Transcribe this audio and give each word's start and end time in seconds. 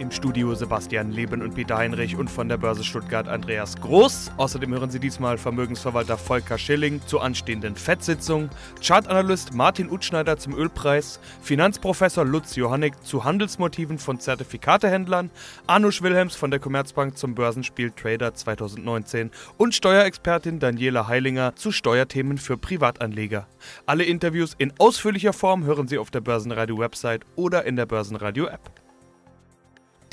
Im 0.00 0.10
Studio 0.10 0.54
Sebastian 0.56 1.12
Leben 1.12 1.40
und 1.40 1.54
Peter 1.54 1.76
Heinrich 1.76 2.16
und 2.16 2.28
von 2.28 2.48
der 2.48 2.56
Börse 2.56 2.82
Stuttgart 2.82 3.28
Andreas 3.28 3.80
Groß. 3.80 4.32
Außerdem 4.36 4.72
hören 4.72 4.90
Sie 4.90 4.98
diesmal 4.98 5.38
Vermögensverwalter 5.38 6.18
Volker 6.18 6.58
Schilling 6.58 7.00
zur 7.06 7.22
anstehenden 7.22 7.76
FED-Sitzung, 7.76 8.50
Chartanalyst 8.84 9.54
Martin 9.54 9.88
Utschneider 9.88 10.36
zum 10.36 10.54
Ölpreis, 10.54 11.20
Finanzprofessor 11.42 12.24
Lutz 12.24 12.56
Johannig 12.56 13.00
zu 13.04 13.22
Handelsmotiven 13.22 13.98
von 13.98 14.18
Zertifikatehändlern, 14.18 15.30
Anusch 15.68 16.02
Wilhelms 16.02 16.34
von 16.34 16.50
der 16.50 16.58
Commerzbank 16.58 17.16
zum 17.16 17.36
Börsenspiel 17.36 17.92
Trader 17.92 18.34
2019 18.34 19.30
und 19.58 19.76
Steuerexpertin 19.76 20.58
Daniela 20.58 21.06
Heilinger 21.06 21.54
zu 21.54 21.70
Steuerthemen 21.70 22.38
für 22.38 22.58
Privatanleger. 22.58 23.46
Alle 23.86 24.02
Interviews 24.02 24.54
in 24.58 24.72
ausführlicher 24.78 25.32
Form 25.32 25.64
hören 25.64 25.86
Sie 25.86 25.98
auf 25.98 26.10
der 26.10 26.20
Börsenradio-Website 26.20 27.22
oder 27.36 27.64
in 27.64 27.76
der 27.76 27.86
Börsenradio-App. 27.86 28.83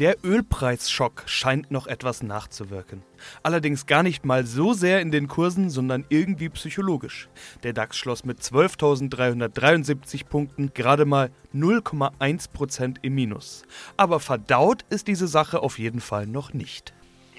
Der 0.01 0.17
Ölpreisschock 0.23 1.25
scheint 1.27 1.69
noch 1.69 1.85
etwas 1.85 2.23
nachzuwirken. 2.23 3.03
Allerdings 3.43 3.85
gar 3.85 4.01
nicht 4.01 4.25
mal 4.25 4.47
so 4.47 4.73
sehr 4.73 4.99
in 4.99 5.11
den 5.11 5.27
Kursen, 5.27 5.69
sondern 5.69 6.07
irgendwie 6.09 6.49
psychologisch. 6.49 7.29
Der 7.61 7.73
DAX 7.73 7.99
schloss 7.99 8.25
mit 8.25 8.39
12.373 8.39 10.25
Punkten 10.25 10.73
gerade 10.73 11.05
mal 11.05 11.29
0,1% 11.53 12.95
im 13.03 13.13
Minus. 13.13 13.61
Aber 13.95 14.19
verdaut 14.19 14.85
ist 14.89 15.07
diese 15.07 15.27
Sache 15.27 15.59
auf 15.59 15.77
jeden 15.77 16.01
Fall 16.01 16.25
noch 16.25 16.51
nicht. 16.51 16.93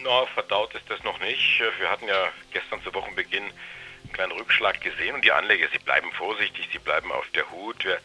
Na, 0.04 0.24
verdaut 0.26 0.72
ist 0.76 0.88
das 0.88 1.02
noch 1.02 1.18
nicht. 1.18 1.60
Wir 1.80 1.90
hatten 1.90 2.06
ja 2.06 2.28
gestern 2.52 2.80
zu 2.84 2.94
Wochenbeginn 2.94 3.42
einen 3.42 4.12
kleinen 4.12 4.32
Rückschlag 4.38 4.80
gesehen 4.80 5.16
und 5.16 5.24
die 5.24 5.32
Anleger, 5.32 5.66
sie 5.72 5.80
bleiben 5.80 6.12
vorsichtig, 6.12 6.68
sie 6.70 6.78
bleiben 6.78 7.10
auf 7.10 7.28
der 7.34 7.50
Hut. 7.50 7.84
Wir 7.84 7.98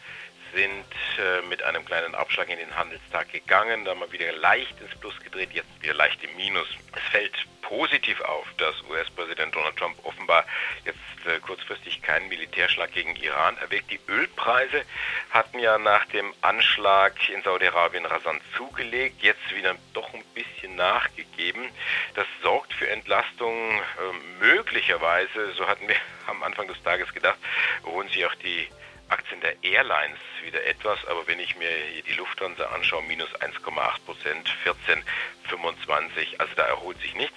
sind 0.54 0.86
äh, 1.18 1.42
mit 1.48 1.62
einem 1.62 1.84
kleinen 1.84 2.14
Abschlag 2.14 2.48
in 2.48 2.58
den 2.58 2.76
Handelstag 2.76 3.30
gegangen, 3.32 3.84
dann 3.84 3.98
mal 3.98 4.10
wieder 4.12 4.32
leicht 4.32 4.80
ins 4.80 4.94
Plus 5.00 5.18
gedreht, 5.20 5.50
jetzt 5.52 5.68
wieder 5.82 5.94
leicht 5.94 6.22
im 6.24 6.34
Minus. 6.36 6.68
Es 6.94 7.02
fällt 7.10 7.34
positiv 7.62 8.20
auf, 8.22 8.46
dass 8.56 8.74
US-Präsident 8.88 9.54
Donald 9.54 9.76
Trump 9.76 9.96
offenbar 10.04 10.44
jetzt 10.84 10.98
äh, 11.26 11.38
kurzfristig 11.40 12.00
keinen 12.00 12.28
Militärschlag 12.28 12.92
gegen 12.92 13.14
Iran 13.16 13.58
erwägt. 13.58 13.90
Die 13.90 14.00
Ölpreise 14.08 14.82
hatten 15.30 15.58
ja 15.58 15.76
nach 15.76 16.06
dem 16.06 16.32
Anschlag 16.40 17.12
in 17.28 17.42
Saudi-Arabien 17.42 18.06
rasant 18.06 18.42
zugelegt, 18.56 19.22
jetzt 19.22 19.54
wieder 19.54 19.74
doch 19.92 20.12
ein 20.14 20.24
bisschen 20.34 20.76
nachgegeben. 20.76 21.68
Das 22.14 22.26
sorgt 22.42 22.72
für 22.72 22.88
Entlastung. 22.88 23.54
Äh, 23.78 24.44
möglicherweise, 24.44 25.52
so 25.52 25.66
hatten 25.66 25.88
wir 25.88 25.96
am 26.26 26.42
Anfang 26.42 26.68
des 26.68 26.82
Tages 26.82 27.12
gedacht, 27.12 27.38
holen 27.84 28.08
sich 28.08 28.24
auch 28.24 28.34
die 28.36 28.68
Aktien 29.08 29.40
der 29.40 29.54
Airlines 29.62 30.18
wieder 30.44 30.64
etwas, 30.66 30.98
aber 31.06 31.26
wenn 31.26 31.40
ich 31.40 31.56
mir 31.56 31.68
hier 31.92 32.02
die 32.02 32.12
Lufthansa 32.14 32.64
anschaue, 32.74 33.02
minus 33.04 33.28
1,8 33.40 34.04
Prozent, 34.04 34.48
14,25, 34.64 36.38
also 36.38 36.52
da 36.56 36.64
erholt 36.66 36.98
sich 37.00 37.14
nichts. 37.16 37.36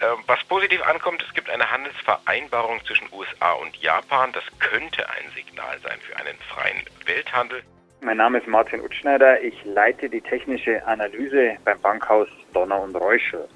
Ähm, 0.00 0.18
was 0.26 0.42
positiv 0.44 0.82
ankommt, 0.86 1.22
es 1.26 1.34
gibt 1.34 1.50
eine 1.50 1.70
Handelsvereinbarung 1.70 2.84
zwischen 2.86 3.08
USA 3.12 3.52
und 3.52 3.76
Japan. 3.76 4.32
Das 4.32 4.44
könnte 4.58 5.08
ein 5.10 5.30
Signal 5.34 5.78
sein 5.82 5.98
für 6.00 6.16
einen 6.16 6.38
freien 6.48 6.84
Welthandel. 7.06 7.62
Mein 8.02 8.16
Name 8.16 8.38
ist 8.38 8.46
Martin 8.46 8.80
Utschneider. 8.80 9.42
Ich 9.42 9.54
leite 9.64 10.08
die 10.08 10.22
technische 10.22 10.86
Analyse 10.86 11.56
beim 11.64 11.78
Bankhaus 11.80 12.28
Donner 12.54 12.80
und 12.80 12.96
Reuschel. 12.96 13.46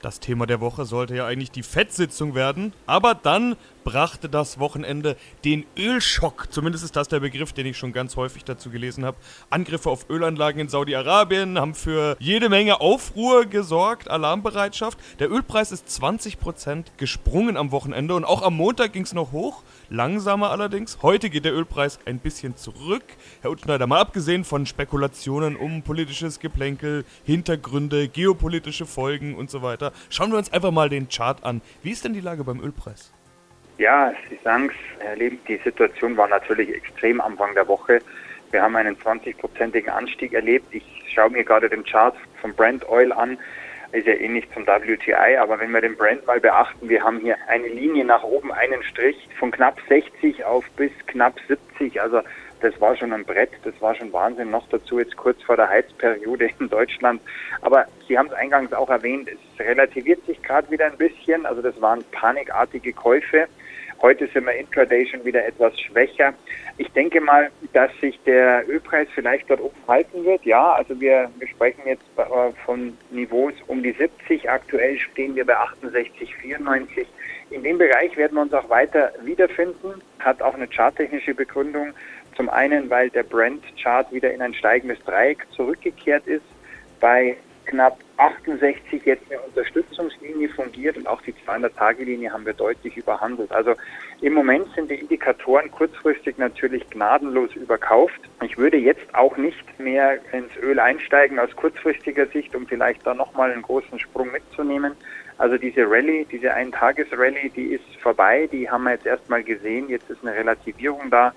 Das 0.00 0.20
Thema 0.20 0.46
der 0.46 0.60
Woche 0.60 0.84
sollte 0.84 1.16
ja 1.16 1.26
eigentlich 1.26 1.50
die 1.50 1.64
FED-Sitzung 1.64 2.36
werden, 2.36 2.72
aber 2.86 3.16
dann 3.16 3.56
brachte 3.88 4.28
das 4.28 4.58
Wochenende 4.58 5.16
den 5.46 5.64
Ölschock. 5.74 6.48
Zumindest 6.50 6.84
ist 6.84 6.94
das 6.94 7.08
der 7.08 7.20
Begriff, 7.20 7.54
den 7.54 7.64
ich 7.64 7.78
schon 7.78 7.94
ganz 7.94 8.16
häufig 8.16 8.44
dazu 8.44 8.68
gelesen 8.68 9.02
habe. 9.02 9.16
Angriffe 9.48 9.88
auf 9.88 10.10
Ölanlagen 10.10 10.60
in 10.60 10.68
Saudi-Arabien 10.68 11.58
haben 11.58 11.74
für 11.74 12.14
jede 12.20 12.50
Menge 12.50 12.82
Aufruhr 12.82 13.46
gesorgt, 13.46 14.10
Alarmbereitschaft. 14.10 14.98
Der 15.20 15.30
Ölpreis 15.30 15.72
ist 15.72 15.88
20% 15.88 16.84
gesprungen 16.98 17.56
am 17.56 17.70
Wochenende 17.72 18.14
und 18.14 18.26
auch 18.26 18.42
am 18.42 18.58
Montag 18.58 18.92
ging 18.92 19.04
es 19.04 19.14
noch 19.14 19.32
hoch, 19.32 19.62
langsamer 19.88 20.50
allerdings. 20.50 20.98
Heute 21.00 21.30
geht 21.30 21.46
der 21.46 21.54
Ölpreis 21.54 21.98
ein 22.04 22.18
bisschen 22.18 22.58
zurück. 22.58 23.04
Herr 23.40 23.50
Utschneider, 23.50 23.86
mal 23.86 24.00
abgesehen 24.00 24.44
von 24.44 24.66
Spekulationen 24.66 25.56
um 25.56 25.80
politisches 25.80 26.40
Geplänkel, 26.40 27.06
Hintergründe, 27.24 28.08
geopolitische 28.08 28.84
Folgen 28.84 29.34
und 29.34 29.50
so 29.50 29.62
weiter, 29.62 29.94
schauen 30.10 30.30
wir 30.30 30.36
uns 30.36 30.52
einfach 30.52 30.72
mal 30.72 30.90
den 30.90 31.08
Chart 31.08 31.42
an. 31.42 31.62
Wie 31.82 31.90
ist 31.90 32.04
denn 32.04 32.12
die 32.12 32.20
Lage 32.20 32.44
beim 32.44 32.60
Ölpreis? 32.60 33.12
Ja, 33.78 34.12
Sie 34.28 34.38
sagen 34.42 34.70
es, 34.70 35.04
Herr 35.04 35.14
Leben, 35.14 35.38
die 35.46 35.56
Situation 35.58 36.16
war 36.16 36.26
natürlich 36.26 36.68
extrem 36.74 37.20
Anfang 37.20 37.54
der 37.54 37.68
Woche. 37.68 38.00
Wir 38.50 38.60
haben 38.60 38.74
einen 38.74 38.96
20-prozentigen 38.96 39.88
Anstieg 39.88 40.32
erlebt. 40.32 40.66
Ich 40.72 40.84
schaue 41.14 41.30
mir 41.30 41.44
gerade 41.44 41.68
den 41.68 41.84
Chart 41.84 42.16
von 42.40 42.52
Brent 42.54 42.88
Oil 42.88 43.12
an. 43.12 43.38
Ist 43.92 44.08
ja 44.08 44.14
ähnlich 44.14 44.48
zum 44.52 44.66
WTI, 44.66 45.36
aber 45.40 45.60
wenn 45.60 45.70
wir 45.70 45.80
den 45.80 45.96
Brent 45.96 46.26
mal 46.26 46.40
beachten, 46.40 46.88
wir 46.88 47.04
haben 47.04 47.20
hier 47.20 47.36
eine 47.46 47.68
Linie 47.68 48.04
nach 48.04 48.24
oben, 48.24 48.52
einen 48.52 48.82
Strich 48.82 49.28
von 49.38 49.52
knapp 49.52 49.80
60 49.88 50.44
auf 50.44 50.68
bis 50.76 50.90
knapp 51.06 51.36
70. 51.46 52.02
Also 52.02 52.20
das 52.60 52.80
war 52.80 52.96
schon 52.96 53.12
ein 53.12 53.24
Brett, 53.24 53.50
das 53.64 53.74
war 53.80 53.94
schon 53.94 54.12
Wahnsinn. 54.12 54.50
Noch 54.50 54.68
dazu 54.68 54.98
jetzt 54.98 55.16
kurz 55.16 55.42
vor 55.42 55.56
der 55.56 55.68
Heizperiode 55.68 56.50
in 56.58 56.68
Deutschland. 56.68 57.20
Aber 57.62 57.86
Sie 58.06 58.18
haben 58.18 58.28
es 58.28 58.32
eingangs 58.32 58.72
auch 58.72 58.90
erwähnt, 58.90 59.28
es 59.28 59.66
relativiert 59.66 60.24
sich 60.26 60.42
gerade 60.42 60.70
wieder 60.70 60.86
ein 60.86 60.96
bisschen. 60.96 61.46
Also 61.46 61.62
das 61.62 61.80
waren 61.80 62.04
panikartige 62.12 62.92
Käufe. 62.92 63.48
Heute 64.00 64.28
sind 64.28 64.46
wir 64.46 64.54
intraday 64.54 65.06
schon 65.06 65.24
wieder 65.24 65.44
etwas 65.44 65.78
schwächer. 65.80 66.32
Ich 66.76 66.88
denke 66.92 67.20
mal, 67.20 67.50
dass 67.72 67.90
sich 68.00 68.18
der 68.24 68.68
Ölpreis 68.68 69.08
vielleicht 69.12 69.50
dort 69.50 69.60
oben 69.60 69.76
halten 69.88 70.24
wird. 70.24 70.44
Ja, 70.44 70.72
also 70.74 71.00
wir, 71.00 71.28
wir 71.36 71.48
sprechen 71.48 71.82
jetzt 71.84 72.04
von 72.64 72.96
Niveaus 73.10 73.54
um 73.66 73.82
die 73.82 73.90
70. 73.90 74.48
Aktuell 74.48 74.98
stehen 74.98 75.34
wir 75.34 75.44
bei 75.44 75.56
68, 75.56 76.32
94. 76.36 77.08
In 77.50 77.62
dem 77.64 77.78
Bereich 77.78 78.16
werden 78.16 78.34
wir 78.36 78.42
uns 78.42 78.54
auch 78.54 78.68
weiter 78.68 79.12
wiederfinden. 79.22 80.00
Hat 80.20 80.42
auch 80.42 80.54
eine 80.54 80.68
charttechnische 80.68 81.34
Begründung. 81.34 81.92
Zum 82.38 82.48
einen, 82.50 82.88
weil 82.88 83.10
der 83.10 83.24
Brent-Chart 83.24 84.12
wieder 84.12 84.32
in 84.32 84.40
ein 84.40 84.54
steigendes 84.54 85.02
Dreieck 85.04 85.44
zurückgekehrt 85.56 86.24
ist. 86.28 86.44
Bei 87.00 87.36
knapp 87.66 87.98
68 88.16 89.04
jetzt 89.04 89.24
eine 89.28 89.40
Unterstützungslinie 89.40 90.48
fungiert 90.50 90.96
und 90.96 91.08
auch 91.08 91.20
die 91.22 91.34
200-Tage-Linie 91.34 92.32
haben 92.32 92.46
wir 92.46 92.52
deutlich 92.52 92.96
überhandelt. 92.96 93.50
Also 93.50 93.74
im 94.20 94.34
Moment 94.34 94.72
sind 94.76 94.88
die 94.88 94.94
Indikatoren 94.94 95.68
kurzfristig 95.72 96.38
natürlich 96.38 96.88
gnadenlos 96.90 97.56
überkauft. 97.56 98.20
Ich 98.44 98.56
würde 98.56 98.76
jetzt 98.76 99.12
auch 99.16 99.36
nicht 99.36 99.80
mehr 99.80 100.20
ins 100.32 100.56
Öl 100.62 100.78
einsteigen 100.78 101.40
aus 101.40 101.50
kurzfristiger 101.56 102.26
Sicht, 102.28 102.54
um 102.54 102.68
vielleicht 102.68 103.04
da 103.04 103.14
nochmal 103.14 103.50
einen 103.50 103.62
großen 103.62 103.98
Sprung 103.98 104.30
mitzunehmen. 104.30 104.92
Also 105.38 105.56
diese 105.56 105.90
Rallye, 105.90 106.24
diese 106.30 106.54
Eintages-Rallye, 106.54 107.50
die 107.50 107.74
ist 107.74 107.96
vorbei, 108.00 108.48
die 108.50 108.70
haben 108.70 108.84
wir 108.84 108.92
jetzt 108.92 109.06
erstmal 109.06 109.42
gesehen. 109.42 109.88
Jetzt 109.88 110.08
ist 110.08 110.22
eine 110.22 110.36
Relativierung 110.36 111.10
da 111.10 111.32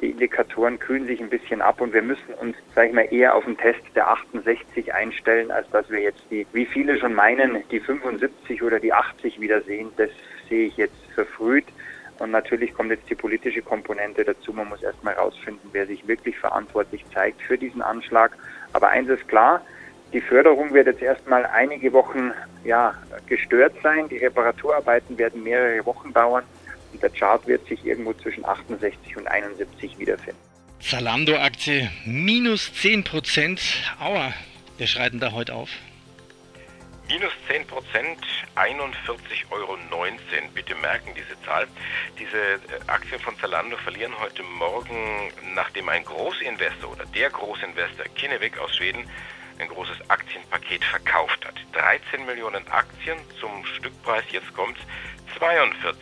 die 0.00 0.10
Indikatoren 0.10 0.78
kühlen 0.78 1.06
sich 1.06 1.20
ein 1.20 1.30
bisschen 1.30 1.62
ab 1.62 1.80
und 1.80 1.92
wir 1.92 2.02
müssen 2.02 2.34
uns, 2.40 2.56
sage 2.74 2.88
ich 2.88 2.94
mal, 2.94 3.08
eher 3.10 3.34
auf 3.34 3.44
den 3.44 3.56
Test 3.56 3.80
der 3.94 4.08
68 4.08 4.92
einstellen, 4.92 5.50
als 5.50 5.68
dass 5.70 5.88
wir 5.90 6.00
jetzt 6.00 6.22
die, 6.30 6.46
wie 6.52 6.66
viele 6.66 6.98
schon 6.98 7.14
meinen, 7.14 7.62
die 7.70 7.80
75 7.80 8.62
oder 8.62 8.78
die 8.78 8.92
80 8.92 9.40
wiedersehen. 9.40 9.90
Das 9.96 10.10
sehe 10.48 10.66
ich 10.66 10.76
jetzt 10.76 11.00
verfrüht. 11.14 11.66
Und 12.18 12.30
natürlich 12.30 12.72
kommt 12.72 12.90
jetzt 12.90 13.08
die 13.10 13.14
politische 13.14 13.62
Komponente 13.62 14.24
dazu. 14.24 14.52
Man 14.52 14.68
muss 14.68 14.82
erstmal 14.82 15.14
herausfinden, 15.14 15.68
wer 15.72 15.86
sich 15.86 16.06
wirklich 16.08 16.38
verantwortlich 16.38 17.04
zeigt 17.12 17.42
für 17.42 17.58
diesen 17.58 17.82
Anschlag. 17.82 18.36
Aber 18.72 18.88
eins 18.88 19.08
ist 19.08 19.28
klar, 19.28 19.62
die 20.12 20.20
Förderung 20.20 20.72
wird 20.72 20.86
jetzt 20.86 21.02
erstmal 21.02 21.44
einige 21.46 21.92
Wochen 21.92 22.32
ja, 22.64 22.94
gestört 23.26 23.74
sein. 23.82 24.08
Die 24.08 24.18
Reparaturarbeiten 24.18 25.18
werden 25.18 25.42
mehrere 25.42 25.84
Wochen 25.84 26.12
dauern. 26.12 26.44
Und 26.96 27.02
der 27.02 27.10
Chart 27.10 27.46
wird 27.46 27.68
sich 27.68 27.84
irgendwo 27.84 28.14
zwischen 28.14 28.42
68 28.46 29.18
und 29.18 29.26
71 29.26 29.98
wiederfinden. 29.98 30.40
Zalando-Aktie 30.80 31.90
minus 32.06 32.72
10 32.72 33.04
Prozent. 33.04 33.60
Aua, 34.00 34.32
wir 34.78 34.86
schreiten 34.86 35.20
da 35.20 35.32
heute 35.32 35.52
auf. 35.54 35.68
Minus 37.06 37.32
10 37.48 37.66
Prozent, 37.66 38.18
41,19 38.54 39.50
Euro. 39.50 39.76
Bitte 40.54 40.74
merken 40.76 41.10
diese 41.14 41.38
Zahl. 41.44 41.68
Diese 42.18 42.38
äh, 42.38 42.58
Aktien 42.86 43.20
von 43.20 43.38
Zalando 43.40 43.76
verlieren 43.76 44.18
heute 44.18 44.42
Morgen, 44.42 45.30
nachdem 45.54 45.90
ein 45.90 46.02
Großinvestor 46.02 46.92
oder 46.92 47.04
der 47.04 47.28
Großinvestor 47.28 48.06
Kinnevik 48.14 48.56
aus 48.58 48.74
Schweden 48.74 49.06
ein 49.58 49.68
großes 49.68 50.08
Aktienpaket 50.08 50.82
verkauft 50.82 51.44
hat. 51.44 51.54
13 51.72 52.24
Millionen 52.24 52.66
Aktien 52.68 53.18
zum 53.38 53.66
Stückpreis, 53.66 54.24
jetzt 54.30 54.52
kommt's, 54.54 54.80
42,50. 55.38 55.94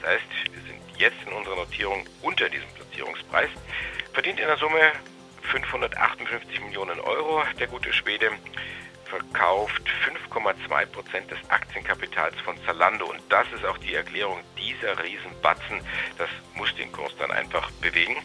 Das 0.00 0.10
heißt, 0.10 0.24
wir 0.52 0.62
sind 0.62 0.98
jetzt 0.98 1.16
in 1.26 1.32
unserer 1.32 1.56
Notierung 1.56 2.04
unter 2.22 2.48
diesem 2.48 2.68
Platz 2.68 2.82
Finanzierungspreis. 2.92 3.50
Verdient 4.12 4.40
in 4.40 4.46
der 4.46 4.56
Summe 4.58 4.92
558 5.42 6.60
Millionen 6.60 7.00
Euro, 7.00 7.42
der 7.58 7.66
gute 7.66 7.92
Schwede 7.92 8.30
verkauft 9.06 9.82
5,2 10.30 10.86
Prozent 10.86 11.30
des 11.30 11.38
Aktienkapitals 11.50 12.34
von 12.40 12.56
Zalando. 12.64 13.06
Und 13.06 13.20
das 13.28 13.46
ist 13.54 13.64
auch 13.64 13.76
die 13.78 13.94
Erklärung 13.94 14.40
dieser 14.56 15.02
Riesenbatzen. 15.02 15.80
Das 16.16 16.28
muss 16.54 16.74
den 16.76 16.90
Kurs 16.92 17.14
dann 17.18 17.30
einfach 17.30 17.70
bewegen. 17.72 18.16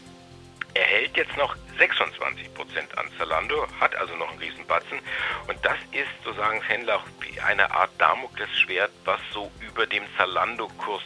Er 0.78 0.86
hält 0.86 1.18
jetzt 1.18 1.36
noch 1.38 1.56
26 1.80 2.54
Prozent 2.54 2.96
an 3.00 3.08
Zalando, 3.18 3.66
hat 3.80 3.96
also 3.96 4.16
noch 4.16 4.30
einen 4.30 4.38
Riesenbatzen. 4.38 5.00
Und 5.48 5.58
das 5.66 5.78
ist, 5.92 6.24
so 6.24 6.32
sagen 6.34 6.62
Händler, 6.62 7.04
wie 7.20 7.40
eine 7.42 7.72
Art 7.72 7.90
Damoklesschwert, 7.98 8.92
was 9.04 9.20
so 9.34 9.50
über 9.60 9.88
dem 9.88 10.04
Zalando-Kurs 10.18 11.02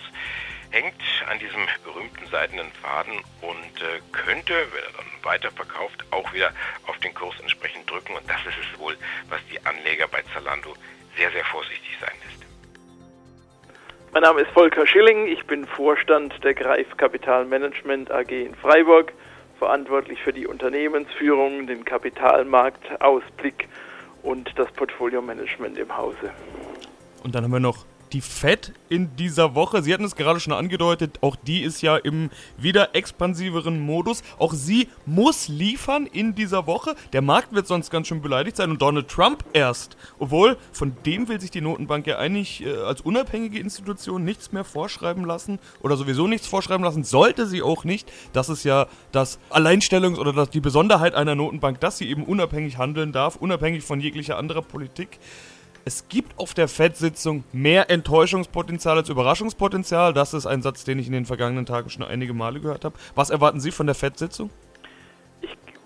hängt 0.71 1.01
an 1.29 1.39
diesem 1.39 1.65
berühmten 1.85 2.25
seidenen 2.27 2.69
Faden 2.81 3.21
und 3.39 3.81
äh, 3.81 4.01
könnte, 4.11 4.53
wenn 4.73 4.83
er 4.83 4.91
dann 4.97 5.23
weiterverkauft, 5.23 6.03
auch 6.11 6.33
wieder 6.33 6.51
auf 6.87 6.97
den 6.97 7.13
Kurs 7.13 7.39
entsprechend 7.39 7.89
drücken. 7.89 8.13
Und 8.13 8.29
das 8.29 8.41
ist 8.45 8.57
es 8.57 8.77
wohl, 8.77 8.97
was 9.29 9.39
die 9.49 9.65
Anleger 9.65 10.09
bei 10.09 10.21
Zalando 10.33 10.75
sehr, 11.15 11.31
sehr 11.31 11.45
vorsichtig 11.45 11.97
sein 12.01 12.13
lässt. 12.25 12.45
Mein 14.11 14.23
Name 14.23 14.41
ist 14.41 14.51
Volker 14.51 14.85
Schilling, 14.85 15.27
ich 15.27 15.45
bin 15.45 15.65
Vorstand 15.65 16.43
der 16.43 16.55
Greif 16.55 16.97
Kapitalmanagement 16.97 18.11
AG 18.11 18.31
in 18.31 18.55
Freiburg, 18.55 19.13
verantwortlich 19.61 20.19
für 20.23 20.33
die 20.33 20.47
Unternehmensführung, 20.47 21.67
den 21.67 21.85
Kapitalmarktausblick 21.85 23.67
und 24.23 24.51
das 24.55 24.71
Portfolio-Management 24.71 25.77
im 25.77 25.95
Hause. 25.95 26.31
Und 27.23 27.35
dann 27.35 27.43
haben 27.43 27.51
wir 27.51 27.59
noch 27.59 27.85
die 28.13 28.21
Fed 28.21 28.73
in 28.89 29.15
dieser 29.15 29.55
Woche, 29.55 29.81
Sie 29.81 29.93
hatten 29.93 30.03
es 30.03 30.15
gerade 30.15 30.39
schon 30.39 30.53
angedeutet, 30.53 31.19
auch 31.21 31.35
die 31.35 31.61
ist 31.61 31.81
ja 31.81 31.97
im 31.97 32.29
wieder 32.57 32.93
expansiveren 32.93 33.79
Modus. 33.79 34.21
Auch 34.37 34.53
sie 34.53 34.89
muss 35.05 35.47
liefern 35.47 36.07
in 36.07 36.35
dieser 36.35 36.67
Woche. 36.67 36.95
Der 37.13 37.21
Markt 37.21 37.53
wird 37.53 37.67
sonst 37.67 37.89
ganz 37.89 38.07
schön 38.07 38.21
beleidigt 38.21 38.57
sein 38.57 38.69
und 38.69 38.81
Donald 38.81 39.07
Trump 39.07 39.45
erst. 39.53 39.95
Obwohl, 40.19 40.57
von 40.71 40.95
dem 41.05 41.27
will 41.27 41.39
sich 41.39 41.51
die 41.51 41.61
Notenbank 41.61 42.05
ja 42.07 42.17
eigentlich 42.17 42.65
äh, 42.65 42.75
als 42.77 43.01
unabhängige 43.01 43.59
Institution 43.59 44.23
nichts 44.23 44.51
mehr 44.51 44.63
vorschreiben 44.63 45.25
lassen 45.25 45.59
oder 45.81 45.95
sowieso 45.95 46.27
nichts 46.27 46.47
vorschreiben 46.47 46.83
lassen, 46.83 47.03
sollte 47.03 47.47
sie 47.47 47.61
auch 47.61 47.83
nicht. 47.83 48.11
Das 48.33 48.49
ist 48.49 48.63
ja 48.63 48.87
das 49.11 49.39
Alleinstellungs- 49.49 50.17
oder 50.17 50.33
das, 50.33 50.49
die 50.49 50.61
Besonderheit 50.61 51.15
einer 51.15 51.35
Notenbank, 51.35 51.79
dass 51.79 51.97
sie 51.97 52.09
eben 52.09 52.23
unabhängig 52.23 52.77
handeln 52.77 53.11
darf, 53.11 53.37
unabhängig 53.37 53.83
von 53.83 54.01
jeglicher 54.01 54.37
anderer 54.37 54.61
Politik 54.61 55.19
es 55.85 56.07
gibt 56.09 56.37
auf 56.37 56.53
der 56.53 56.67
FED-Sitzung 56.67 57.43
mehr 57.51 57.89
Enttäuschungspotenzial 57.89 58.97
als 58.97 59.09
Überraschungspotenzial. 59.09 60.13
Das 60.13 60.33
ist 60.33 60.45
ein 60.45 60.61
Satz, 60.61 60.83
den 60.83 60.99
ich 60.99 61.07
in 61.07 61.13
den 61.13 61.25
vergangenen 61.25 61.65
Tagen 61.65 61.89
schon 61.89 62.03
einige 62.03 62.33
Male 62.33 62.59
gehört 62.59 62.85
habe. 62.85 62.95
Was 63.15 63.29
erwarten 63.29 63.59
Sie 63.59 63.71
von 63.71 63.87
der 63.87 63.95
FED-Sitzung? 63.95 64.49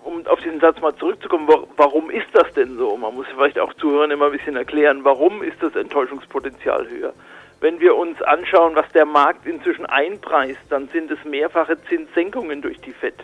Um 0.04 0.26
auf 0.26 0.38
diesen 0.40 0.60
Satz 0.60 0.80
mal 0.80 0.94
zurückzukommen, 0.96 1.48
warum 1.76 2.10
ist 2.10 2.28
das 2.32 2.52
denn 2.54 2.76
so? 2.76 2.96
Man 2.96 3.14
muss 3.14 3.26
vielleicht 3.34 3.58
auch 3.58 3.72
Zuhörern 3.74 4.10
immer 4.10 4.26
ein 4.26 4.32
bisschen 4.32 4.56
erklären, 4.56 5.00
warum 5.02 5.42
ist 5.42 5.56
das 5.60 5.74
Enttäuschungspotenzial 5.74 6.88
höher? 6.88 7.12
Wenn 7.60 7.80
wir 7.80 7.96
uns 7.96 8.20
anschauen, 8.22 8.76
was 8.76 8.90
der 8.92 9.06
Markt 9.06 9.46
inzwischen 9.46 9.86
einpreist, 9.86 10.60
dann 10.68 10.88
sind 10.88 11.10
es 11.10 11.18
mehrfache 11.24 11.78
Zinssenkungen 11.88 12.60
durch 12.60 12.78
die 12.80 12.92
FED, 12.92 13.14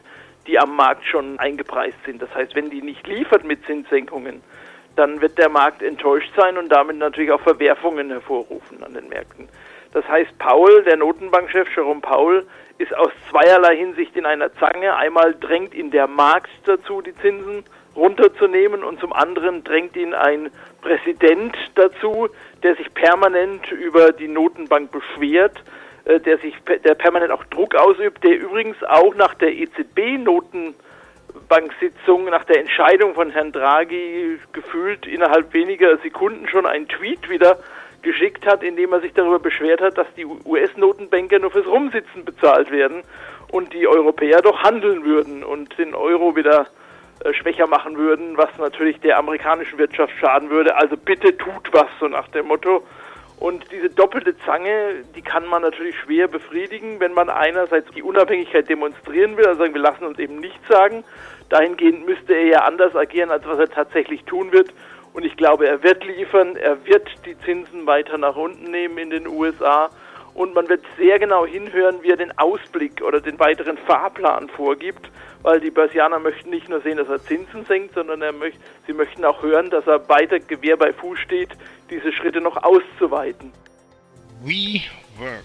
die 0.46 0.58
am 0.58 0.74
Markt 0.74 1.04
schon 1.04 1.38
eingepreist 1.38 1.98
sind. 2.06 2.22
Das 2.22 2.34
heißt, 2.34 2.54
wenn 2.54 2.70
die 2.70 2.80
nicht 2.80 3.06
liefert 3.06 3.44
mit 3.44 3.64
Zinssenkungen, 3.66 4.40
dann 4.96 5.20
wird 5.20 5.38
der 5.38 5.48
Markt 5.48 5.82
enttäuscht 5.82 6.32
sein 6.36 6.58
und 6.58 6.68
damit 6.68 6.96
natürlich 6.96 7.32
auch 7.32 7.40
Verwerfungen 7.40 8.10
hervorrufen 8.10 8.82
an 8.82 8.94
den 8.94 9.08
Märkten. 9.08 9.48
Das 9.92 10.06
heißt, 10.08 10.38
Paul, 10.38 10.82
der 10.84 10.96
Notenbankchef 10.96 11.68
Jerome 11.74 12.00
Paul, 12.00 12.46
ist 12.78 12.94
aus 12.96 13.10
zweierlei 13.30 13.76
Hinsicht 13.76 14.16
in 14.16 14.26
einer 14.26 14.52
Zange. 14.54 14.94
Einmal 14.96 15.34
drängt 15.38 15.74
ihn 15.74 15.90
der 15.90 16.06
Markt 16.06 16.50
dazu, 16.64 17.02
die 17.02 17.14
Zinsen 17.16 17.64
runterzunehmen 17.94 18.82
und 18.82 19.00
zum 19.00 19.12
anderen 19.12 19.64
drängt 19.64 19.96
ihn 19.96 20.14
ein 20.14 20.50
Präsident 20.80 21.56
dazu, 21.74 22.28
der 22.62 22.74
sich 22.76 22.92
permanent 22.94 23.70
über 23.70 24.12
die 24.12 24.28
Notenbank 24.28 24.90
beschwert, 24.90 25.62
äh, 26.04 26.18
der 26.20 26.38
sich 26.38 26.54
der 26.84 26.94
permanent 26.94 27.30
auch 27.32 27.44
Druck 27.44 27.74
ausübt, 27.74 28.24
der 28.24 28.38
übrigens 28.38 28.82
auch 28.84 29.14
nach 29.14 29.34
der 29.34 29.52
EZB-Noten 29.54 30.74
Notenbank-Sitzung 31.52 32.24
nach 32.26 32.44
der 32.44 32.60
Entscheidung 32.60 33.14
von 33.14 33.30
Herrn 33.30 33.52
Draghi 33.52 34.38
gefühlt 34.52 35.06
innerhalb 35.06 35.52
weniger 35.52 35.98
Sekunden 35.98 36.48
schon 36.48 36.64
einen 36.64 36.88
Tweet 36.88 37.28
wieder 37.28 37.58
geschickt 38.00 38.46
hat, 38.46 38.62
in 38.62 38.76
dem 38.76 38.92
er 38.92 39.00
sich 39.00 39.12
darüber 39.12 39.38
beschwert 39.38 39.82
hat, 39.82 39.98
dass 39.98 40.06
die 40.16 40.24
US-Notenbanker 40.24 41.38
nur 41.38 41.50
fürs 41.50 41.66
Rumsitzen 41.66 42.24
bezahlt 42.24 42.70
werden 42.70 43.02
und 43.50 43.74
die 43.74 43.86
Europäer 43.86 44.40
doch 44.40 44.62
handeln 44.62 45.04
würden 45.04 45.44
und 45.44 45.76
den 45.76 45.94
Euro 45.94 46.34
wieder 46.34 46.68
äh, 47.22 47.34
schwächer 47.34 47.66
machen 47.66 47.98
würden, 47.98 48.38
was 48.38 48.56
natürlich 48.58 48.98
der 49.00 49.18
amerikanischen 49.18 49.78
Wirtschaft 49.78 50.14
schaden 50.18 50.48
würde. 50.48 50.74
Also 50.76 50.96
bitte 50.96 51.36
tut 51.36 51.68
was, 51.72 51.88
so 52.00 52.08
nach 52.08 52.28
dem 52.28 52.46
Motto. 52.46 52.82
Und 53.42 53.72
diese 53.72 53.90
doppelte 53.90 54.38
Zange, 54.46 55.02
die 55.16 55.20
kann 55.20 55.44
man 55.46 55.62
natürlich 55.62 55.98
schwer 55.98 56.28
befriedigen, 56.28 57.00
wenn 57.00 57.12
man 57.12 57.28
einerseits 57.28 57.90
die 57.90 58.04
Unabhängigkeit 58.04 58.68
demonstrieren 58.68 59.36
will, 59.36 59.44
also 59.46 59.58
sagen, 59.58 59.74
wir 59.74 59.80
lassen 59.80 60.04
uns 60.04 60.20
eben 60.20 60.36
nichts 60.36 60.68
sagen. 60.68 61.02
Dahingehend 61.48 62.06
müsste 62.06 62.34
er 62.34 62.46
ja 62.46 62.58
anders 62.60 62.94
agieren, 62.94 63.32
als 63.32 63.44
was 63.44 63.58
er 63.58 63.68
tatsächlich 63.68 64.22
tun 64.22 64.52
wird. 64.52 64.72
Und 65.12 65.24
ich 65.24 65.36
glaube, 65.36 65.66
er 65.66 65.82
wird 65.82 66.04
liefern, 66.04 66.54
er 66.54 66.86
wird 66.86 67.10
die 67.26 67.36
Zinsen 67.40 67.84
weiter 67.84 68.16
nach 68.16 68.36
unten 68.36 68.70
nehmen 68.70 68.96
in 68.98 69.10
den 69.10 69.26
USA. 69.26 69.90
Und 70.34 70.54
man 70.54 70.68
wird 70.68 70.82
sehr 70.96 71.18
genau 71.18 71.46
hinhören, 71.46 72.02
wie 72.02 72.10
er 72.10 72.16
den 72.16 72.36
Ausblick 72.38 73.02
oder 73.02 73.20
den 73.20 73.38
weiteren 73.38 73.76
Fahrplan 73.76 74.48
vorgibt 74.48 75.10
weil 75.42 75.60
die 75.60 75.70
Börsianer 75.70 76.18
möchten 76.18 76.50
nicht 76.50 76.68
nur 76.68 76.80
sehen, 76.80 76.96
dass 76.96 77.08
er 77.08 77.22
Zinsen 77.22 77.64
senkt, 77.66 77.94
sondern 77.94 78.22
er 78.22 78.32
möcht, 78.32 78.58
sie 78.86 78.92
möchten 78.92 79.24
auch 79.24 79.42
hören, 79.42 79.70
dass 79.70 79.86
er 79.86 80.08
weiter 80.08 80.38
Gewehr 80.38 80.76
bei 80.76 80.92
Fuß 80.92 81.18
steht, 81.18 81.50
diese 81.90 82.12
Schritte 82.12 82.40
noch 82.40 82.56
auszuweiten. 82.62 83.52
WeWork. 84.42 85.44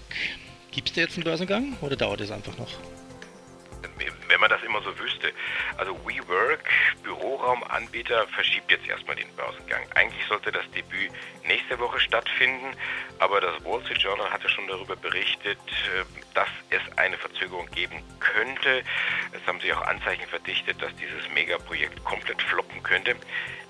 Gibt 0.70 0.88
es 0.88 0.94
da 0.94 1.00
jetzt 1.02 1.16
einen 1.16 1.24
Börsengang 1.24 1.76
oder 1.80 1.96
dauert 1.96 2.20
es 2.20 2.30
einfach 2.30 2.56
noch? 2.58 2.70
Wenn 4.28 4.40
man 4.40 4.50
das 4.50 4.62
immer 4.62 4.80
so 4.82 4.96
wüsste. 4.98 5.32
Also 5.76 5.94
WeWork, 6.06 6.64
Büroraumanbieter, 7.02 8.26
verschiebt 8.28 8.70
jetzt 8.70 8.86
erstmal 8.86 9.16
den 9.16 9.28
Börsengang. 9.36 9.82
Eigentlich 9.94 10.24
sollte 10.26 10.52
das 10.52 10.70
Debüt 10.70 11.10
nächste 11.44 11.78
Woche 11.78 11.98
stattfinden, 12.00 12.72
aber 13.18 13.40
das 13.40 13.64
Wall 13.64 13.82
Street 13.84 13.98
Journal 13.98 14.30
hatte 14.30 14.48
schon 14.48 14.66
darüber 14.68 14.96
berichtet, 14.96 15.58
äh, 15.58 16.04
dass 16.34 16.48
es 16.70 16.80
eine 16.96 17.16
Verzögerung 17.16 17.68
geben 17.70 18.02
könnte. 18.20 18.82
Es 19.32 19.46
haben 19.46 19.60
sich 19.60 19.72
auch 19.72 19.82
Anzeichen 19.82 20.26
verdichtet, 20.28 20.80
dass 20.82 20.94
dieses 20.96 21.28
Megaprojekt 21.34 22.04
komplett 22.04 22.40
floppen 22.42 22.82
könnte. 22.82 23.16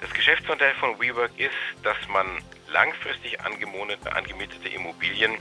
Das 0.00 0.11
Geschäftsmodell 0.12 0.75
von 0.75 1.00
WeWork 1.00 1.33
ist, 1.38 1.50
dass 1.83 1.97
man 2.09 2.26
langfristig 2.68 3.40
angemietete 3.40 4.68
Immobilien 4.68 5.38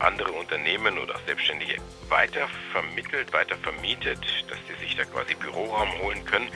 andere 0.00 0.32
Unternehmen 0.32 0.98
oder 0.98 1.18
Selbstständige 1.26 1.76
weiter 2.08 2.48
vermittelt, 2.72 3.32
weiter 3.32 3.56
vermietet, 3.56 4.20
dass 4.48 4.58
sie 4.68 4.84
sich 4.84 4.96
da 4.96 5.04
quasi 5.04 5.34
Büroraum 5.34 5.90
holen 6.00 6.24
können. 6.24 6.48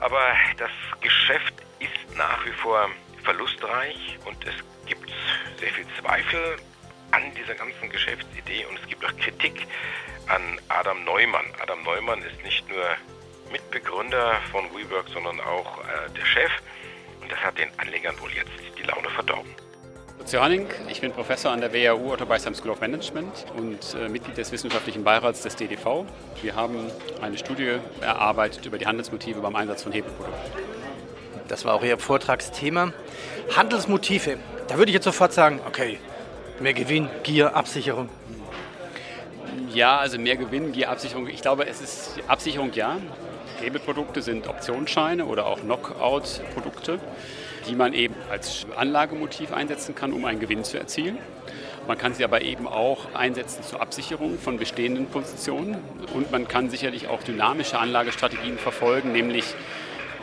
Aber 0.00 0.20
das 0.58 0.70
Geschäft 1.00 1.54
ist 1.78 2.16
nach 2.16 2.44
wie 2.44 2.52
vor 2.52 2.90
verlustreich 3.22 4.18
und 4.24 4.36
es 4.44 4.54
gibt 4.86 5.10
sehr 5.58 5.72
viel 5.72 5.86
Zweifel 6.00 6.56
an 7.10 7.22
dieser 7.34 7.54
ganzen 7.54 7.88
Geschäftsidee 7.88 8.66
und 8.66 8.78
es 8.78 8.86
gibt 8.86 9.04
auch 9.04 9.16
Kritik 9.16 9.66
an 10.26 10.60
Adam 10.68 11.04
Neumann. 11.04 11.46
Adam 11.60 11.82
Neumann 11.84 12.22
ist 12.22 12.42
nicht 12.42 12.68
nur 12.68 12.84
Mitbegründer 13.50 14.40
von 14.50 14.64
WeWork, 14.74 15.08
sondern 15.08 15.40
auch 15.40 15.80
äh, 15.80 16.10
der 16.16 16.24
Chef 16.26 16.52
und 17.20 17.30
das 17.30 17.38
hat 17.38 17.56
den 17.58 17.70
Anlegern 17.78 18.18
wohl 18.20 18.32
jetzt 18.32 18.50
die 18.78 18.82
Laune 18.82 19.08
verdorben. 19.10 19.54
Lutz 20.24 20.32
Johanning, 20.32 20.66
ich 20.88 21.02
bin 21.02 21.12
Professor 21.12 21.52
an 21.52 21.60
der 21.60 21.70
WHU 21.74 22.10
Otto 22.10 22.24
Beisheim 22.24 22.54
School 22.54 22.70
of 22.70 22.80
Management 22.80 23.44
und 23.58 23.94
äh, 23.94 24.08
Mitglied 24.08 24.38
des 24.38 24.50
wissenschaftlichen 24.52 25.04
Beirats 25.04 25.42
des 25.42 25.54
DDV. 25.54 26.06
Wir 26.40 26.56
haben 26.56 26.90
eine 27.20 27.36
Studie 27.36 27.72
erarbeitet 28.00 28.64
über 28.64 28.78
die 28.78 28.86
Handelsmotive 28.86 29.40
beim 29.40 29.54
Einsatz 29.54 29.82
von 29.82 29.92
Hebelprodukten. 29.92 30.40
Das 31.48 31.66
war 31.66 31.74
auch 31.74 31.84
Ihr 31.84 31.98
Vortragsthema. 31.98 32.94
Handelsmotive. 33.54 34.38
Da 34.66 34.78
würde 34.78 34.88
ich 34.88 34.94
jetzt 34.94 35.04
sofort 35.04 35.34
sagen, 35.34 35.60
okay, 35.66 35.98
mehr 36.58 36.72
Gewinn, 36.72 37.10
Gier, 37.22 37.54
Absicherung. 37.54 38.08
Ja, 39.74 39.98
also 39.98 40.18
mehr 40.18 40.36
Gewinn, 40.36 40.72
Gier, 40.72 40.88
Absicherung. 40.88 41.28
Ich 41.28 41.42
glaube, 41.42 41.66
es 41.66 41.82
ist 41.82 42.14
Absicherung 42.28 42.72
ja. 42.72 42.96
Hebelprodukte 43.60 44.22
sind 44.22 44.46
Optionsscheine 44.46 45.26
oder 45.26 45.46
auch 45.46 45.60
Knockout-Produkte 45.60 47.00
die 47.68 47.74
man 47.74 47.94
eben 47.94 48.14
als 48.30 48.66
Anlagemotiv 48.76 49.52
einsetzen 49.52 49.94
kann, 49.94 50.12
um 50.12 50.24
einen 50.24 50.40
Gewinn 50.40 50.64
zu 50.64 50.78
erzielen. 50.78 51.18
Man 51.86 51.98
kann 51.98 52.14
sie 52.14 52.24
aber 52.24 52.42
eben 52.42 52.66
auch 52.66 53.14
einsetzen 53.14 53.62
zur 53.62 53.80
Absicherung 53.80 54.38
von 54.38 54.58
bestehenden 54.58 55.06
Positionen 55.06 55.76
und 56.14 56.32
man 56.32 56.48
kann 56.48 56.70
sicherlich 56.70 57.08
auch 57.08 57.22
dynamische 57.22 57.78
Anlagestrategien 57.78 58.58
verfolgen, 58.58 59.12
nämlich 59.12 59.44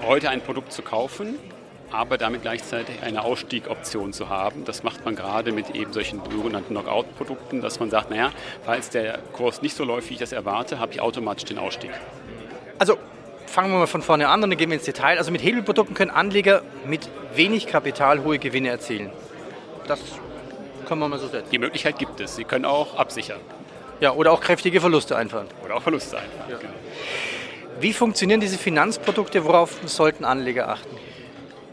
heute 0.05 0.29
ein 0.29 0.41
Produkt 0.41 0.73
zu 0.73 0.81
kaufen 0.81 1.37
aber 1.93 2.17
damit 2.17 2.43
gleichzeitig 2.43 3.03
eine 3.03 3.21
Ausstiegoption 3.21 4.13
zu 4.13 4.29
haben. 4.29 4.63
Das 4.63 4.81
macht 4.81 5.03
man 5.03 5.13
gerade 5.13 5.51
mit 5.51 5.71
eben 5.71 5.91
solchen 5.91 6.21
sogenannten 6.31 6.73
Knockout-Produkten, 6.73 7.59
dass 7.59 7.81
man 7.81 7.89
sagt, 7.89 8.09
naja, 8.09 8.31
falls 8.63 8.91
der 8.91 9.17
Kurs 9.33 9.61
nicht 9.61 9.75
so 9.75 9.83
läuft, 9.83 10.09
wie 10.09 10.13
ich 10.13 10.19
das 10.21 10.31
erwarte, 10.31 10.79
habe 10.79 10.93
ich 10.93 11.01
automatisch 11.01 11.43
den 11.43 11.57
Ausstieg. 11.57 11.91
Also 12.79 12.97
fangen 13.51 13.71
wir 13.71 13.79
mal 13.79 13.87
von 13.87 14.01
vorne 14.01 14.29
an 14.29 14.43
und 14.43 14.49
dann 14.49 14.57
gehen 14.57 14.69
wir 14.69 14.75
ins 14.75 14.85
Detail. 14.85 15.17
Also 15.17 15.31
mit 15.31 15.43
Hebelprodukten 15.43 15.93
können 15.93 16.11
Anleger 16.11 16.63
mit 16.85 17.09
wenig 17.35 17.67
Kapital 17.67 18.23
hohe 18.23 18.39
Gewinne 18.39 18.69
erzielen. 18.69 19.11
Das 19.87 19.99
kann 20.87 20.97
man 20.99 21.09
mal 21.09 21.19
so 21.19 21.27
setzen. 21.27 21.49
Die 21.51 21.59
Möglichkeit 21.59 21.99
gibt 21.99 22.19
es. 22.19 22.35
Sie 22.35 22.43
können 22.43 22.65
auch 22.65 22.95
absichern. 22.95 23.39
Ja, 23.99 24.13
oder 24.13 24.31
auch 24.31 24.41
kräftige 24.41 24.81
Verluste 24.81 25.15
einfahren. 25.15 25.47
Oder 25.63 25.75
auch 25.75 25.83
Verluste 25.83 26.17
einfahren. 26.17 26.49
Ja. 26.49 26.57
Genau. 26.57 26.73
Wie 27.79 27.93
funktionieren 27.93 28.39
diese 28.39 28.57
Finanzprodukte? 28.57 29.43
Worauf 29.45 29.77
sollten 29.85 30.25
Anleger 30.25 30.69
achten? 30.69 30.97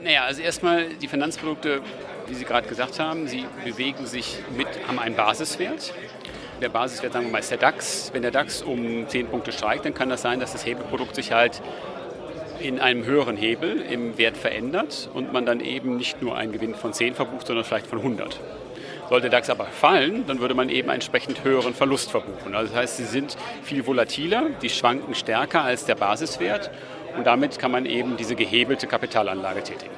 Naja, 0.03 0.25
also 0.25 0.43
erstmal 0.43 0.89
die 0.95 1.09
Finanzprodukte, 1.09 1.81
wie 2.27 2.35
Sie 2.35 2.45
gerade 2.45 2.69
gesagt 2.69 3.01
haben, 3.01 3.27
sie 3.27 3.45
bewegen 3.65 4.07
sich 4.07 4.39
mit, 4.57 4.69
haben 4.87 4.99
einen 4.99 5.17
Basiswert. 5.17 5.93
Der 6.61 6.69
Basiswert, 6.69 7.13
sagen 7.13 7.27
wir 7.27 7.33
mal, 7.33 7.39
ist 7.39 7.53
der 7.53 7.59
DAX. 7.59 8.11
Wenn 8.13 8.23
der 8.23 8.33
DAX 8.33 8.63
um 8.63 9.09
10 9.09 9.29
Punkte 9.29 9.53
steigt, 9.53 9.85
dann 9.85 9.95
kann 9.95 10.09
das 10.09 10.23
sein, 10.23 10.41
dass 10.41 10.53
das 10.53 10.67
Hebelprodukt 10.67 11.15
sich 11.15 11.31
halt 11.31 11.63
in 12.59 12.81
einem 12.81 13.05
höheren 13.05 13.37
Hebel 13.37 13.81
im 13.81 14.19
Wert 14.19 14.37
verändert 14.37 15.09
und 15.15 15.33
man 15.33 15.47
dann 15.47 15.61
eben 15.61 15.97
nicht 15.97 16.21
nur 16.21 16.37
einen 16.37 16.51
Gewinn 16.51 16.75
von 16.75 16.93
10 16.93 17.15
verbucht, 17.15 17.47
sondern 17.47 17.65
vielleicht 17.65 17.87
von 17.87 17.99
100. 17.99 18.41
Sollte 19.09 19.31
der 19.31 19.39
DAX 19.39 19.49
aber 19.51 19.67
fallen, 19.67 20.27
dann 20.27 20.41
würde 20.41 20.55
man 20.55 20.69
eben 20.69 20.89
einen 20.89 20.97
entsprechend 20.97 21.45
höheren 21.45 21.75
Verlust 21.75 22.11
verbuchen. 22.11 22.57
Also 22.57 22.73
das 22.73 22.83
heißt, 22.83 22.97
sie 22.97 23.05
sind 23.05 23.37
viel 23.63 23.87
volatiler, 23.87 24.51
die 24.61 24.69
schwanken 24.69 25.15
stärker 25.15 25.63
als 25.63 25.85
der 25.85 25.95
Basiswert 25.95 26.71
und 27.17 27.25
damit 27.25 27.61
kann 27.61 27.71
man 27.71 27.87
eben 27.87 28.17
diese 28.17 28.35
gehebelte 28.35 28.89
Kapitalanlage 28.89 29.63
tätigen. 29.63 29.95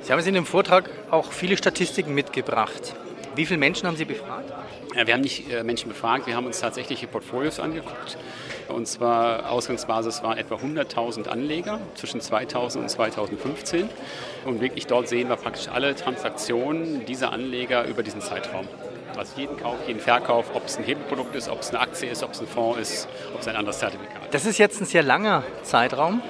Sie 0.00 0.12
haben 0.12 0.24
in 0.24 0.34
dem 0.34 0.46
Vortrag 0.46 0.88
auch 1.10 1.32
viele 1.32 1.56
Statistiken 1.56 2.14
mitgebracht. 2.14 2.96
Wie 3.36 3.44
viele 3.44 3.58
Menschen 3.58 3.86
haben 3.86 3.96
Sie 3.96 4.06
befragt? 4.06 4.50
Wir 4.94 5.12
haben 5.12 5.20
nicht 5.20 5.52
äh, 5.52 5.62
Menschen 5.62 5.90
befragt, 5.90 6.26
wir 6.26 6.34
haben 6.34 6.46
uns 6.46 6.58
tatsächliche 6.58 7.06
Portfolios 7.06 7.60
angeguckt. 7.60 8.16
Und 8.68 8.88
zwar 8.88 9.50
Ausgangsbasis 9.50 10.22
waren 10.22 10.38
etwa 10.38 10.54
100.000 10.54 11.28
Anleger 11.28 11.78
zwischen 11.96 12.22
2000 12.22 12.84
und 12.84 12.88
2015. 12.88 13.90
Und 14.46 14.62
wirklich 14.62 14.86
dort 14.86 15.08
sehen 15.08 15.28
wir 15.28 15.36
praktisch 15.36 15.68
alle 15.68 15.94
Transaktionen 15.94 17.04
dieser 17.04 17.30
Anleger 17.30 17.84
über 17.84 18.02
diesen 18.02 18.22
Zeitraum. 18.22 18.66
Also 19.18 19.38
jeden 19.38 19.58
Kauf, 19.58 19.76
jeden 19.86 20.00
Verkauf, 20.00 20.46
ob 20.54 20.64
es 20.64 20.78
ein 20.78 20.84
Hebelprodukt 20.84 21.36
ist, 21.36 21.50
ob 21.50 21.60
es 21.60 21.68
eine 21.68 21.80
Aktie 21.80 22.08
ist, 22.08 22.22
ob 22.22 22.32
es 22.32 22.40
ein 22.40 22.46
Fonds 22.46 22.80
ist, 22.80 23.08
ob 23.34 23.42
es 23.42 23.48
ein 23.48 23.56
anderes 23.56 23.78
Zertifikat 23.78 24.24
ist. 24.24 24.34
Das 24.34 24.46
ist 24.46 24.56
jetzt 24.56 24.80
ein 24.80 24.86
sehr 24.86 25.02
langer 25.02 25.42
Zeitraum. 25.62 26.22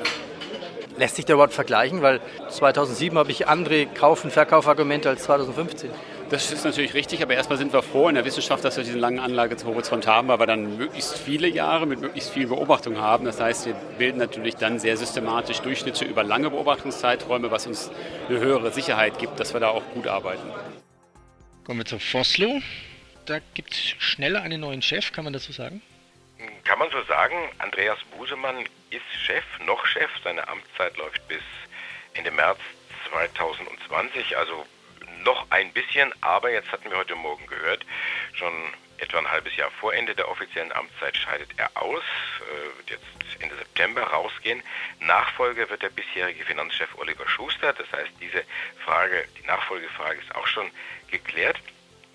Lässt 0.97 1.17
sich 1.17 1.25
der 1.25 1.35
überhaupt 1.35 1.55
vergleichen? 1.55 2.03
Weil 2.03 2.21
2007 2.49 3.17
habe 3.17 3.31
ich 3.31 3.47
andere 3.47 3.87
Kauf- 3.87 4.25
und 4.25 4.33
Verkaufargumente 4.33 5.09
als 5.09 5.23
2015. 5.25 5.91
Das 6.29 6.51
ist 6.51 6.65
natürlich 6.65 6.95
richtig, 6.95 7.23
aber 7.23 7.35
erstmal 7.35 7.57
sind 7.57 7.73
wir 7.73 7.83
froh 7.83 8.09
in 8.09 8.17
der 8.17 8.25
Wissenschaft, 8.25 8.65
dass 8.65 8.77
wir 8.77 8.83
diesen 8.83 8.99
langen 8.99 9.21
Anlagehorizont 9.21 10.09
haben, 10.09 10.27
weil 10.27 10.41
wir 10.41 10.47
dann 10.47 10.77
möglichst 10.77 11.17
viele 11.17 11.47
Jahre 11.47 11.87
mit 11.87 12.01
möglichst 12.01 12.31
viel 12.31 12.49
Beobachtung 12.49 12.99
haben. 12.99 13.25
Das 13.25 13.41
heißt, 13.41 13.67
wir 13.67 13.75
bilden 13.97 14.19
natürlich 14.19 14.57
dann 14.57 14.81
sehr 14.81 14.97
systematisch 14.97 15.61
Durchschnitte 15.61 16.05
über 16.05 16.25
lange 16.25 16.51
Beobachtungszeiträume, 16.51 17.53
was 17.53 17.69
uns 17.69 17.93
eine 18.29 18.41
höhere 18.41 18.73
Sicherheit 18.73 19.21
gibt, 19.21 19.39
dass 19.39 19.53
wir 19.53 19.61
da 19.61 19.69
auch 19.69 19.85
gut 19.95 20.09
arbeiten. 20.09 20.43
Kommen 21.65 21.79
wir 21.79 21.87
zu 21.87 22.01
Foslo. 22.01 22.61
Da 23.27 23.39
gibt 23.55 23.75
es 23.75 23.79
schneller 23.79 24.43
einen 24.43 24.61
neuen 24.61 24.83
Chef, 24.83 25.13
kann 25.13 25.23
man 25.23 25.33
das 25.33 25.45
so 25.45 25.53
sagen? 25.53 25.81
Kann 26.65 26.79
man 26.81 26.91
so 26.91 27.03
sagen. 27.05 27.37
Andreas 27.59 27.99
Busemann 28.17 28.65
ist 28.91 29.05
Chef, 29.25 29.45
noch 29.65 29.87
Chef. 29.87 30.11
Seine 30.25 30.47
Amtszeit 30.49 30.97
läuft 30.97 31.27
bis 31.29 31.43
Ende 32.15 32.33
März 32.33 32.59
2020, 33.11 34.37
also 34.37 34.65
noch 35.27 35.51
ein 35.51 35.73
bisschen. 35.73 36.15
Aber 36.23 36.51
jetzt 36.51 36.73
hatten 36.73 36.91
wir 36.91 36.97
heute 36.97 37.17
Morgen 37.17 37.47
gehört, 37.47 37.85
schon 38.33 38.53
etwa 38.99 39.19
ein 39.19 39.31
halbes 39.31 39.55
Jahr 39.57 39.71
vor 39.73 39.93
Ende 39.93 40.15
der 40.15 40.29
offiziellen 40.31 40.73
Amtszeit 40.73 41.15
scheidet 41.17 41.51
er 41.59 41.71
aus, 41.75 42.03
äh, 42.41 42.79
wird 42.79 42.91
jetzt 42.91 43.43
Ende 43.43 43.57
September 43.57 44.03
rausgehen. 44.03 44.63
Nachfolger 45.01 45.69
wird 45.69 45.83
der 45.83 45.91
bisherige 45.91 46.45
Finanzchef 46.45 46.89
Oliver 46.97 47.29
Schuster. 47.29 47.75
Das 47.75 47.91
heißt, 47.93 48.13
diese 48.21 48.43
Frage, 48.85 49.27
die 49.39 49.47
Nachfolgefrage 49.47 50.19
ist 50.21 50.35
auch 50.35 50.47
schon 50.47 50.71
geklärt. 51.11 51.59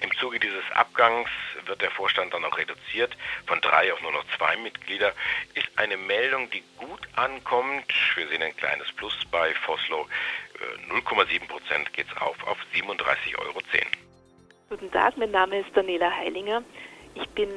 Im 0.01 0.11
Zuge 0.17 0.39
dieses 0.39 0.63
Abgangs 0.73 1.29
wird 1.65 1.81
der 1.81 1.91
Vorstand 1.91 2.33
dann 2.33 2.43
auch 2.43 2.57
reduziert 2.57 3.15
von 3.45 3.61
drei 3.61 3.93
auf 3.93 4.01
nur 4.01 4.11
noch 4.11 4.25
zwei 4.37 4.57
Mitglieder. 4.57 5.13
Ist 5.53 5.67
eine 5.75 5.97
Meldung, 5.97 6.49
die 6.49 6.63
gut 6.77 7.07
ankommt. 7.15 7.85
Wir 8.15 8.27
sehen 8.27 8.41
ein 8.41 8.55
kleines 8.57 8.91
Plus 8.93 9.13
bei 9.29 9.53
Foslo. 9.65 10.07
0,7 10.89 11.47
Prozent 11.47 11.93
geht 11.93 12.07
es 12.07 12.21
auf 12.21 12.35
auf 12.47 12.57
37,10 12.73 13.39
Euro. 13.39 13.59
Guten 14.69 14.91
Tag, 14.91 15.17
mein 15.17 15.31
Name 15.31 15.59
ist 15.59 15.75
Daniela 15.75 16.11
Heilinger. 16.11 16.63
Ich 17.15 17.27
bin 17.29 17.49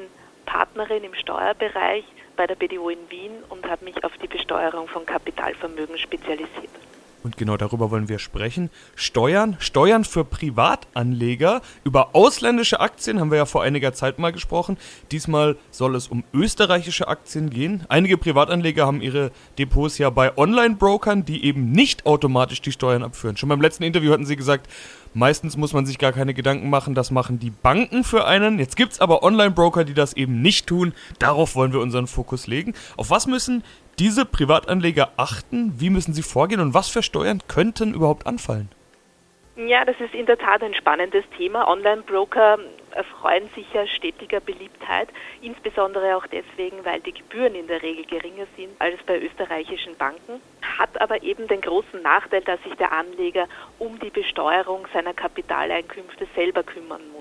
Partnerin 0.46 1.04
im 1.04 1.14
Steuerbereich 1.14 2.04
bei 2.36 2.46
der 2.46 2.56
BDO 2.56 2.90
in 2.90 3.10
Wien 3.10 3.42
und 3.48 3.68
habe 3.68 3.84
mich 3.84 4.02
auf 4.04 4.12
die 4.18 4.26
Besteuerung 4.26 4.88
von 4.88 5.06
Kapitalvermögen 5.06 5.96
spezialisiert. 5.96 6.70
Und 7.24 7.38
genau 7.38 7.56
darüber 7.56 7.90
wollen 7.90 8.10
wir 8.10 8.18
sprechen. 8.18 8.68
Steuern, 8.94 9.56
Steuern 9.58 10.04
für 10.04 10.26
Privatanleger. 10.26 11.62
Über 11.82 12.14
ausländische 12.14 12.80
Aktien 12.80 13.18
haben 13.18 13.30
wir 13.30 13.38
ja 13.38 13.46
vor 13.46 13.62
einiger 13.62 13.94
Zeit 13.94 14.18
mal 14.18 14.30
gesprochen. 14.30 14.76
Diesmal 15.10 15.56
soll 15.70 15.96
es 15.96 16.08
um 16.08 16.22
österreichische 16.34 17.08
Aktien 17.08 17.48
gehen. 17.48 17.84
Einige 17.88 18.18
Privatanleger 18.18 18.86
haben 18.86 19.00
ihre 19.00 19.30
Depots 19.58 19.96
ja 19.96 20.10
bei 20.10 20.36
Online-Brokern, 20.36 21.24
die 21.24 21.46
eben 21.46 21.72
nicht 21.72 22.04
automatisch 22.04 22.60
die 22.60 22.72
Steuern 22.72 23.02
abführen. 23.02 23.38
Schon 23.38 23.48
beim 23.48 23.62
letzten 23.62 23.84
Interview 23.84 24.12
hatten 24.12 24.26
sie 24.26 24.36
gesagt, 24.36 24.68
Meistens 25.16 25.56
muss 25.56 25.72
man 25.72 25.86
sich 25.86 25.98
gar 25.98 26.10
keine 26.10 26.34
Gedanken 26.34 26.68
machen, 26.68 26.96
das 26.96 27.12
machen 27.12 27.38
die 27.38 27.50
Banken 27.50 28.02
für 28.02 28.26
einen. 28.26 28.58
Jetzt 28.58 28.76
gibt 28.76 28.94
es 28.94 29.00
aber 29.00 29.22
Online-Broker, 29.22 29.84
die 29.84 29.94
das 29.94 30.12
eben 30.14 30.42
nicht 30.42 30.66
tun. 30.66 30.92
Darauf 31.20 31.54
wollen 31.54 31.72
wir 31.72 31.78
unseren 31.78 32.08
Fokus 32.08 32.48
legen. 32.48 32.74
Auf 32.96 33.10
was 33.10 33.28
müssen 33.28 33.62
diese 33.98 34.24
Privatanleger 34.24 35.12
achten? 35.16 35.74
Wie 35.78 35.90
müssen 35.90 36.14
sie 36.14 36.22
vorgehen 36.22 36.60
und 36.60 36.74
was 36.74 36.88
für 36.88 37.02
Steuern 37.02 37.42
könnten 37.48 37.94
überhaupt 37.94 38.26
anfallen? 38.26 38.68
Ja, 39.56 39.84
das 39.84 39.94
ist 40.00 40.14
in 40.14 40.26
der 40.26 40.36
Tat 40.36 40.64
ein 40.64 40.74
spannendes 40.74 41.24
Thema. 41.36 41.68
Online-Broker 41.68 42.58
erfreuen 42.90 43.48
sich 43.54 43.72
ja 43.72 43.86
stetiger 43.86 44.40
Beliebtheit, 44.40 45.08
insbesondere 45.42 46.16
auch 46.16 46.26
deswegen, 46.26 46.84
weil 46.84 47.00
die 47.00 47.12
Gebühren 47.12 47.54
in 47.54 47.68
der 47.68 47.80
Regel 47.80 48.04
geringer 48.04 48.46
sind 48.56 48.70
als 48.80 49.00
bei 49.06 49.20
österreichischen 49.20 49.96
Banken, 49.96 50.40
hat 50.60 51.00
aber 51.00 51.22
eben 51.22 51.46
den 51.46 51.60
großen 51.60 52.02
Nachteil, 52.02 52.40
dass 52.40 52.60
sich 52.64 52.74
der 52.74 52.90
Anleger 52.90 53.46
um 53.78 53.96
die 54.00 54.10
Besteuerung 54.10 54.88
seiner 54.92 55.14
Kapitaleinkünfte 55.14 56.26
selber 56.34 56.64
kümmern 56.64 57.02
muss. 57.12 57.13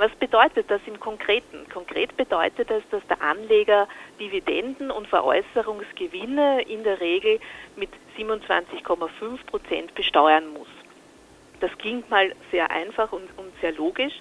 Was 0.00 0.12
bedeutet 0.12 0.70
das 0.70 0.80
im 0.86 0.98
Konkreten? 0.98 1.68
Konkret 1.70 2.16
bedeutet 2.16 2.70
es, 2.70 2.82
dass 2.90 3.06
der 3.08 3.20
Anleger 3.20 3.86
Dividenden 4.18 4.90
und 4.90 5.06
Veräußerungsgewinne 5.06 6.62
in 6.62 6.84
der 6.84 7.02
Regel 7.02 7.38
mit 7.76 7.90
27,5 8.16 9.44
Prozent 9.44 9.94
besteuern 9.94 10.54
muss. 10.54 10.68
Das 11.60 11.70
klingt 11.76 12.08
mal 12.08 12.34
sehr 12.50 12.70
einfach 12.70 13.12
und, 13.12 13.28
und 13.36 13.52
sehr 13.60 13.72
logisch, 13.72 14.14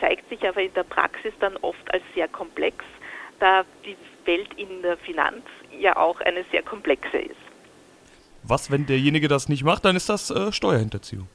zeigt 0.00 0.28
sich 0.28 0.46
aber 0.46 0.62
in 0.62 0.74
der 0.74 0.84
Praxis 0.84 1.32
dann 1.40 1.56
oft 1.56 1.92
als 1.92 2.04
sehr 2.14 2.28
komplex, 2.28 2.84
da 3.40 3.64
die 3.84 3.96
Welt 4.26 4.54
in 4.54 4.82
der 4.82 4.96
Finanz 4.98 5.44
ja 5.76 5.96
auch 5.96 6.20
eine 6.20 6.44
sehr 6.52 6.62
komplexe 6.62 7.18
ist. 7.18 7.34
Was, 8.44 8.70
wenn 8.70 8.86
derjenige 8.86 9.26
das 9.26 9.48
nicht 9.48 9.64
macht, 9.64 9.84
dann 9.84 9.96
ist 9.96 10.08
das 10.08 10.30
äh, 10.30 10.52
Steuerhinterziehung. 10.52 11.26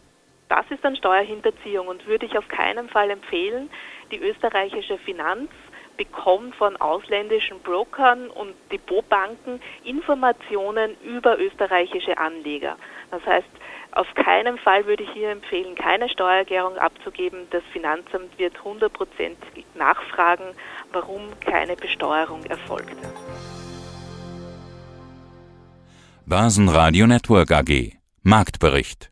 Das 0.50 0.66
ist 0.72 0.84
dann 0.84 0.96
Steuerhinterziehung 0.96 1.88
und 1.88 2.08
würde 2.08 2.26
ich 2.26 2.38
auf 2.38 2.48
keinen 2.48 2.90
Fall 2.90 3.12
empfehlen. 3.12 3.70
Die 4.12 4.18
österreichische 4.18 4.98
Finanz 4.98 5.52
bekommt 5.96 6.56
von 6.56 6.76
ausländischen 6.78 7.60
Brokern 7.60 8.30
und 8.30 8.56
Depotbanken 8.72 9.62
Informationen 9.84 10.96
über 11.04 11.38
österreichische 11.38 12.18
Anleger. 12.18 12.78
Das 13.12 13.24
heißt, 13.26 13.48
auf 13.92 14.08
keinen 14.16 14.58
Fall 14.58 14.86
würde 14.88 15.04
ich 15.04 15.12
hier 15.12 15.30
empfehlen, 15.30 15.76
keine 15.76 16.10
Steuererklärung 16.10 16.78
abzugeben. 16.78 17.48
Das 17.52 17.64
Finanzamt 17.72 18.38
wird 18.40 18.58
100% 18.58 19.36
nachfragen, 19.76 20.56
warum 20.92 21.28
keine 21.42 21.76
Besteuerung 21.76 22.44
erfolgte. 22.46 22.96
Börsenradio 26.26 27.06
Network 27.08 27.52
AG 27.52 27.94
Marktbericht 28.24 29.12